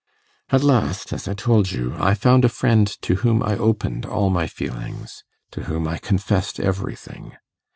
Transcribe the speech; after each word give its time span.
At 0.49 0.63
last, 0.63 1.13
as 1.13 1.27
I 1.27 1.35
told 1.35 1.71
you, 1.71 1.93
I 1.99 2.15
found 2.15 2.43
a 2.43 2.49
friend 2.49 2.87
to 3.03 3.17
whom 3.17 3.43
I 3.43 3.55
opened 3.55 4.03
all 4.03 4.31
my 4.31 4.47
feelings 4.47 5.23
to 5.51 5.65
whom 5.65 5.87
I 5.87 5.99
confessed 5.99 6.59
everything. 6.59 7.33